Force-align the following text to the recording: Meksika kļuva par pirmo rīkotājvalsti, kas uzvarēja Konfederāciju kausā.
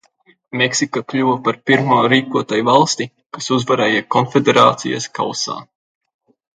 Meksika 0.61 1.03
kļuva 1.13 1.35
par 1.49 1.59
pirmo 1.71 1.99
rīkotājvalsti, 2.15 3.09
kas 3.39 3.53
uzvarēja 3.61 4.03
Konfederāciju 4.19 5.07
kausā. 5.23 5.65